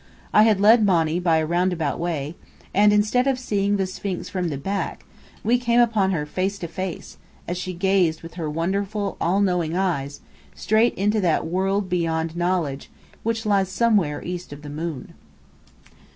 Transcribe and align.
I 0.33 0.41
had 0.41 0.59
led 0.59 0.83
Monny 0.83 1.19
by 1.19 1.37
a 1.37 1.45
roundabout 1.45 1.99
way, 1.99 2.33
and 2.73 2.91
instead 2.91 3.27
of 3.27 3.37
seeing 3.37 3.77
the 3.77 3.85
Sphinx 3.85 4.29
from 4.29 4.47
the 4.49 4.57
back, 4.57 5.05
we 5.43 5.59
came 5.59 5.79
upon 5.79 6.09
her 6.09 6.25
face 6.25 6.57
to 6.57 6.67
face, 6.67 7.19
as 7.47 7.55
she 7.55 7.73
gazed 7.75 8.23
with 8.23 8.33
her 8.33 8.49
wonderful, 8.49 9.15
all 9.21 9.41
knowing 9.41 9.77
eyes, 9.77 10.21
straight 10.55 10.95
into 10.95 11.21
that 11.21 11.45
world 11.45 11.87
beyond 11.87 12.35
knowledge 12.35 12.89
which 13.21 13.45
lies 13.45 13.69
somewhere 13.69 14.23
east 14.23 14.51
of 14.51 14.63
the 14.63 14.71
moon. 14.71 15.13